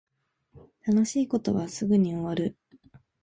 [0.83, 2.57] 楽しい事はすぐに終わる